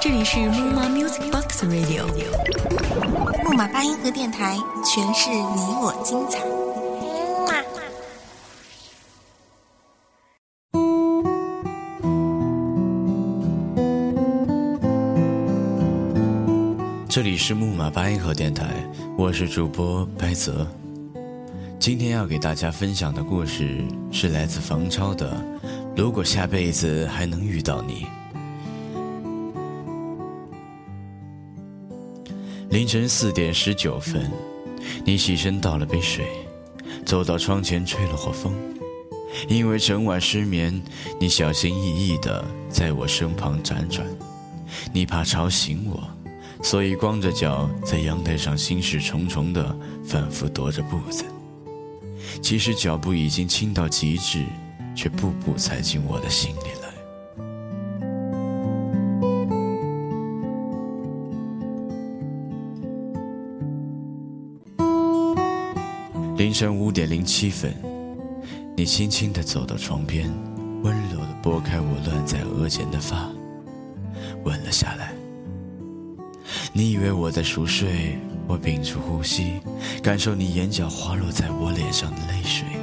[0.00, 2.04] 这里是木马 Music Box Radio，
[3.44, 6.40] 木马八音盒电台，诠释你我精彩。
[17.08, 18.66] 这里是木马八音盒电台，
[19.16, 20.66] 我是主播白泽。
[21.78, 23.78] 今天要给大家分享的故事
[24.10, 25.40] 是来自房超的。
[26.00, 28.06] 如果下辈子还能遇到你，
[32.70, 34.30] 凌晨四点十九分，
[35.04, 36.24] 你起身倒了杯水，
[37.04, 38.54] 走到窗前吹了会风。
[39.46, 40.82] 因为整晚失眠，
[41.20, 44.06] 你小心翼翼地在我身旁辗转，
[44.94, 46.02] 你怕吵醒我。
[46.62, 51.26] 所以光着脚在阳台上心事重重的反复踱着步子，
[52.40, 54.46] 其实脚步已经轻到极致，
[54.94, 56.90] 却步步踩进我的心里来。
[66.36, 67.74] 凌晨五点零七分，
[68.74, 70.30] 你轻轻地走到床边，
[70.82, 73.28] 温柔地拨开我乱在额前的发，
[74.44, 75.12] 吻了下来。
[76.72, 79.60] 你以为我在熟睡，我屏住呼吸，
[80.02, 82.79] 感受你眼角滑落在我脸上的泪水。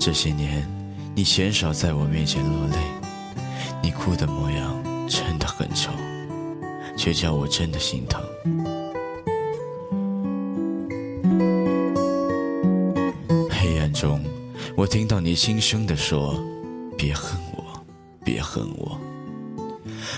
[0.00, 0.66] 这些年，
[1.14, 2.76] 你鲜少在我面前落泪，
[3.82, 5.90] 你哭的模样真的很丑，
[6.96, 8.22] 却叫我真的心疼。
[13.50, 14.24] 黑暗中，
[14.74, 16.34] 我听到你轻声地说
[16.96, 17.84] ：“别恨我，
[18.24, 18.98] 别恨我。”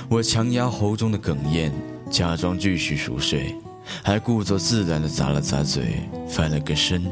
[0.09, 1.73] 我强压喉中的哽咽。
[2.09, 3.57] 假装继续熟睡，
[4.05, 7.03] 还故作自然地咂了咂嘴，翻了个身，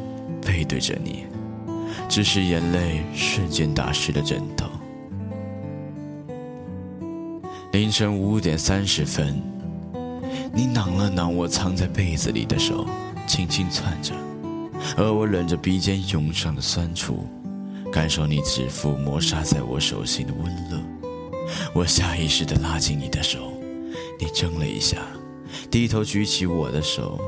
[0.43, 1.25] 背对着你，
[2.09, 4.67] 只是眼泪瞬间打湿了枕头。
[7.73, 9.41] 凌晨五点三十分，
[10.53, 12.87] 你挠了挠我藏在被子里的手，
[13.27, 14.13] 轻轻攥着，
[14.97, 17.25] 而我忍着鼻尖涌上的酸楚，
[17.93, 20.79] 感受你指腹磨砂在我手心的温热。
[21.73, 23.53] 我下意识地拉紧你的手。
[24.19, 24.99] 你怔了一下，
[25.71, 27.19] 低头举起我的手，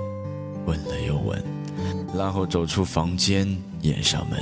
[0.66, 1.42] 吻了又吻，
[2.15, 4.38] 然后走出房间，掩上门。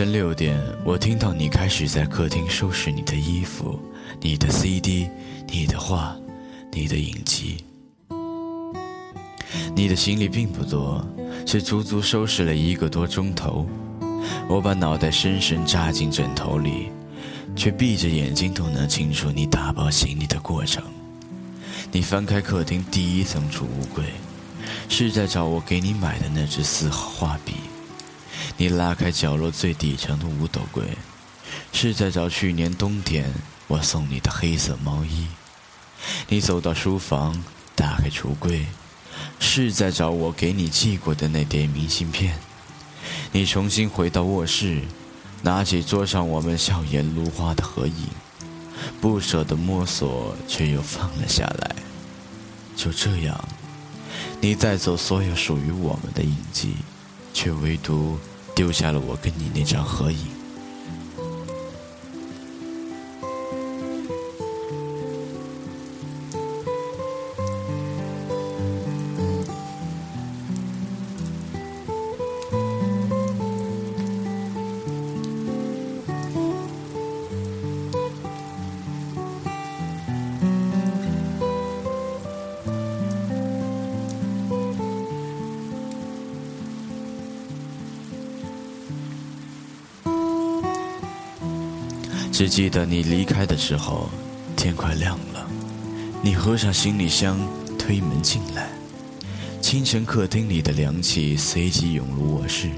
[0.00, 3.78] 晨六点，我听到你开始在客厅收拾你的衣服、
[4.18, 5.06] 你的 CD、
[5.46, 6.16] 你的画、
[6.72, 7.62] 你的影集。
[9.76, 11.06] 你的行李并不多。
[11.44, 13.66] 却足足收拾了一个多钟头，
[14.48, 16.88] 我把脑袋深深扎进枕头里，
[17.54, 20.82] 却闭着眼睛都能清楚你打包行李的过程。
[21.92, 24.04] 你翻开客厅第一层储物柜，
[24.88, 27.52] 是在找我给你买的那支四号画笔；
[28.60, 30.84] 你拉开角落最底层的五斗柜，
[31.72, 33.32] 是在找去年冬天
[33.66, 35.28] 我送你的黑色毛衣；
[36.28, 37.42] 你走到书房，
[37.74, 38.66] 打开橱柜。
[39.38, 42.38] 是在找我给你寄过的那叠明信片。
[43.32, 44.82] 你重新回到卧室，
[45.40, 48.08] 拿起桌上我们笑颜如花的合影，
[49.00, 51.76] 不舍得摸索，却又放了下来。
[52.76, 53.42] 就这样，
[54.38, 56.74] 你带走所有属于我们的印记，
[57.32, 58.18] 却唯独
[58.60, 60.39] 留下了我跟你那张合影。
[92.32, 94.08] 只记得你离开的时候，
[94.56, 95.46] 天快亮了。
[96.22, 97.38] 你合上行李箱，
[97.78, 98.68] 推门进来。
[99.60, 102.70] 清晨客厅里的凉气随即涌入卧室。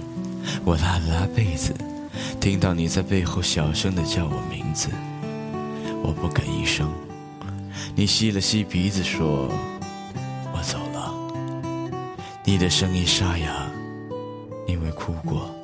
[0.64, 1.72] 我拉了拉被子，
[2.40, 4.88] 听到你在背后小声的叫我名字。
[6.02, 6.90] 我不敢一声。
[7.94, 9.48] 你吸了吸鼻子说
[10.52, 11.14] ：“我走了。”
[12.44, 13.70] 你的声音沙哑，
[14.66, 15.54] 因为哭过。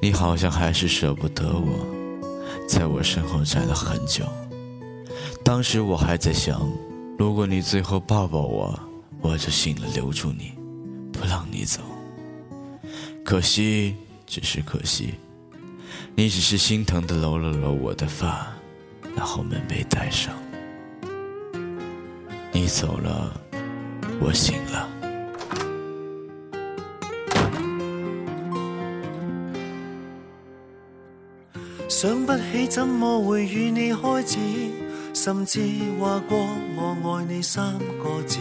[0.00, 1.99] 你好像还是舍不得我。
[2.70, 4.24] 在我身后站了很久，
[5.42, 6.70] 当时我还在想，
[7.18, 8.78] 如果你最后抱抱我，
[9.20, 10.52] 我就信了留住你，
[11.12, 11.80] 不让你走。
[13.24, 15.14] 可惜，只是可惜，
[16.14, 18.46] 你只是心疼的揉了揉我的发，
[19.16, 20.32] 然后门被带上。
[22.52, 23.34] 你走了，
[24.20, 24.88] 我醒了。
[32.00, 34.38] 想不起怎么会与你开始，
[35.12, 35.60] 甚至
[35.98, 38.38] 话过我爱你三个字，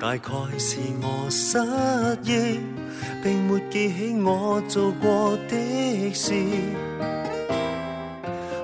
[0.00, 1.58] 大概是我失
[2.22, 2.60] 忆，
[3.22, 6.32] 并没记起我做过的事。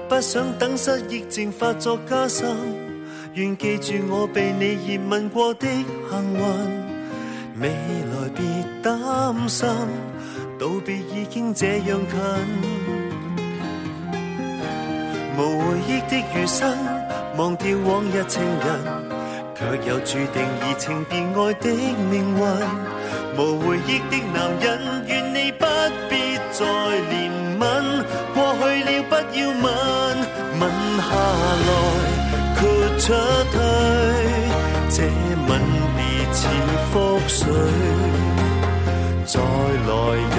[0.08, 2.48] 不想等失忆症发作加深，
[3.34, 7.60] 愿记住我被你热吻过的幸运。
[7.60, 8.42] 未来别
[8.82, 9.68] 担心，
[10.58, 13.07] 道别已经这样近。
[15.38, 16.76] 无回忆的余生，
[17.36, 18.66] 忘掉往日情人，
[19.54, 21.70] 却又注定移情别爱的
[22.10, 22.42] 命运。
[23.38, 24.66] 无回忆的男人，
[25.06, 25.64] 愿你不
[26.10, 27.62] 必再怜悯，
[28.34, 29.64] 过去了不要问，
[30.58, 30.62] 吻
[30.98, 31.10] 下
[31.68, 31.70] 来
[32.56, 32.58] 豁
[32.98, 33.06] 出
[33.52, 33.56] 去，
[34.90, 34.96] 这
[35.46, 35.50] 吻
[35.94, 35.98] 别
[36.32, 36.38] 似
[36.92, 36.92] 覆
[37.28, 37.40] 水，
[39.24, 39.38] 再
[39.86, 39.90] 来
[40.34, 40.38] 也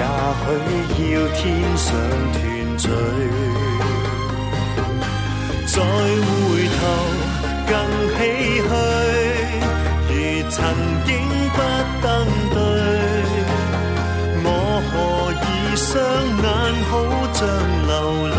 [0.94, 1.40] 许要天
[1.78, 1.88] 上
[2.34, 2.38] 团
[2.76, 2.84] 聚。
[5.72, 5.84] 再回
[6.66, 6.80] 头
[7.68, 7.72] 更
[8.16, 8.20] 唏
[8.58, 8.68] 嘘，
[10.08, 10.12] 如
[10.50, 10.58] 曾
[11.06, 11.08] 经
[11.54, 11.58] 不
[12.02, 12.04] 登
[12.52, 12.58] 对，
[14.42, 14.46] 我
[14.90, 14.92] 何
[15.32, 15.46] 以
[15.76, 15.88] 双
[16.42, 16.44] 眼
[16.90, 16.92] 好
[17.34, 17.40] 像
[17.86, 17.90] 流
[18.26, 18.38] 泪？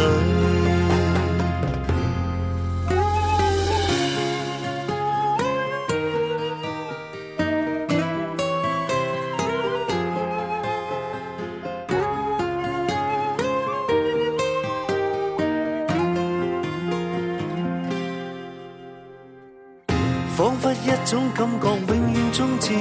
[20.41, 22.73] 仿佛一种感觉永远终止，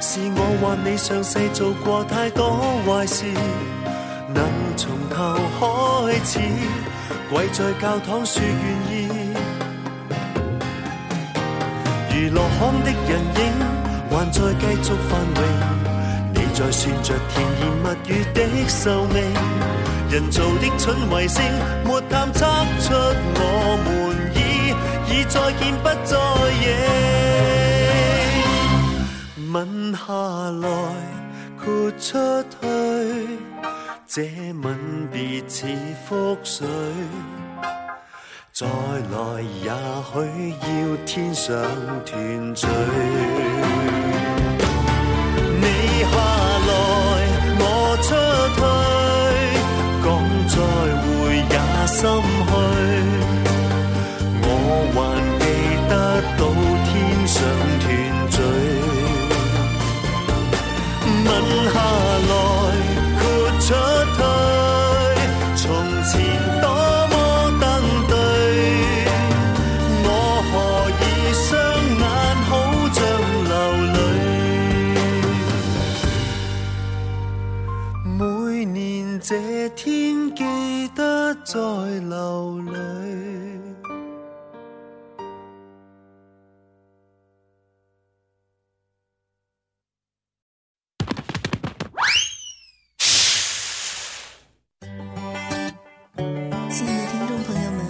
[0.00, 2.48] 是我或你上世做过太多
[2.86, 3.26] 坏事，
[4.32, 4.42] 能
[4.74, 6.40] 从头开始，
[7.30, 9.06] 跪在教堂说愿意。
[12.10, 13.52] 如落空的人影，
[14.08, 15.38] 还在继续繁荣，
[16.32, 19.22] 你在算着甜言蜜语的寿命，
[20.08, 21.44] 人造的蠢卫星，
[21.84, 22.46] 没探测
[22.80, 23.67] 出我
[25.28, 26.16] 再见不再
[26.62, 26.66] 认。
[29.52, 29.56] 吻
[29.94, 30.02] 下
[30.60, 30.68] 来
[31.56, 31.64] 豁
[31.98, 32.08] 出
[32.50, 32.56] 去，
[34.06, 34.14] 这
[34.62, 34.66] 吻
[35.12, 35.66] 别似
[36.08, 36.66] 覆水。
[38.52, 39.70] 再来也
[40.12, 40.14] 许
[40.60, 40.66] 要
[41.06, 41.54] 天上
[42.04, 42.66] 团聚。
[45.60, 45.64] 你
[46.02, 46.12] 下
[46.68, 46.70] 来，
[47.60, 47.62] 我
[48.02, 48.08] 出
[48.58, 48.60] 去，
[50.02, 50.06] 讲
[50.48, 50.56] 再
[51.02, 51.06] 会
[51.38, 51.98] 也心
[79.80, 80.42] 天記
[80.96, 82.74] 得再流淚。
[96.68, 97.86] 亲爱的听众朋友们，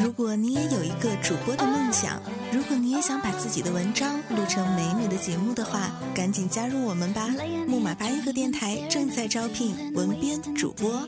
[0.00, 2.22] 如果你也有一个主播的梦想，
[2.52, 7.26] 如果你也想把自己的文章录成美美的节目的话，赶紧加入我们吧！
[7.66, 11.04] 木马八音盒电台正在招聘文编主播。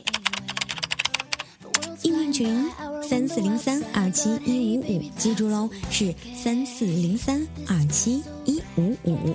[2.31, 2.65] 群
[3.01, 9.33] 三四零三二七一五五，记住喽，是三四零三二七一五五。